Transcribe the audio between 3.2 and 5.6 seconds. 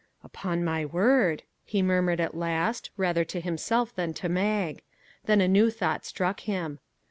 to himself than to Mag. Then a